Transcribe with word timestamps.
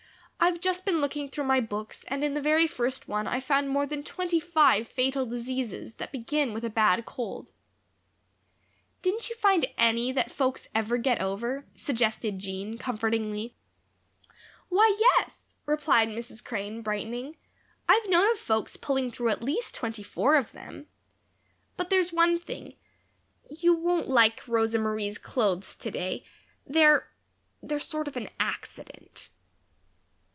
"I've 0.43 0.59
just 0.59 0.85
been 0.85 0.99
looking 1.01 1.27
through 1.29 1.43
my 1.43 1.59
books, 1.61 2.03
and 2.07 2.23
in 2.23 2.33
the 2.33 2.41
very 2.41 2.65
first 2.65 3.07
one 3.07 3.27
I 3.27 3.39
found 3.39 3.69
more 3.69 3.85
than 3.85 4.01
twenty 4.01 4.39
five 4.39 4.87
fatal 4.87 5.23
diseases 5.27 5.93
that 5.97 6.11
begin 6.11 6.51
with 6.51 6.65
a 6.65 6.69
bad 6.71 7.05
cold." 7.05 7.51
"Didn't 9.03 9.29
you 9.29 9.35
find 9.35 9.67
any 9.77 10.11
that 10.11 10.31
folks 10.31 10.67
ever 10.73 10.97
get 10.97 11.21
over?" 11.21 11.67
suggested 11.75 12.39
Jean, 12.39 12.79
comfortingly. 12.79 13.55
"Why, 14.69 14.97
yes," 14.99 15.57
replied 15.67 16.09
Mrs. 16.09 16.43
Crane, 16.43 16.81
brightening. 16.81 17.37
"I've 17.87 18.09
known 18.09 18.29
of 18.31 18.39
folks 18.39 18.77
pulling 18.77 19.11
through 19.11 19.29
at 19.29 19.43
least 19.43 19.75
twenty 19.75 20.01
four 20.01 20.37
of 20.37 20.53
them. 20.53 20.87
But 21.77 21.91
there's 21.91 22.11
one 22.11 22.39
thing. 22.39 22.77
You 23.47 23.75
won't 23.75 24.09
like 24.09 24.47
Rosa 24.47 24.79
Marie's 24.79 25.19
clothes 25.19 25.75
to 25.75 25.91
day. 25.91 26.25
They're 26.65 27.11
they're 27.61 27.79
sort 27.79 28.07
of 28.07 28.17
an 28.17 28.31
accident." 28.39 29.29